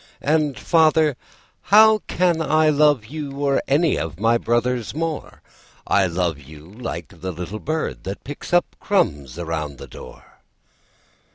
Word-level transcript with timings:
'And, 0.19 0.57
father, 0.57 1.15
how 1.61 1.99
can 2.07 2.41
I 2.41 2.69
love 2.71 3.05
you 3.05 3.33
Or 3.35 3.61
any 3.67 3.99
of 3.99 4.19
my 4.19 4.39
brothers 4.39 4.95
more? 4.95 5.43
I 5.85 6.07
love 6.07 6.39
you 6.39 6.65
like 6.73 7.21
the 7.21 7.31
little 7.31 7.59
bird 7.59 8.03
That 8.03 8.23
picks 8.23 8.51
up 8.51 8.75
crumbs 8.79 9.37
around 9.37 9.77
the 9.77 9.85
door. 9.85 10.41